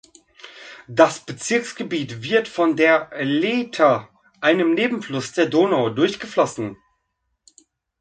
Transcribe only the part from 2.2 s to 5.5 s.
wird von der Leitha, einem Nebenfluss der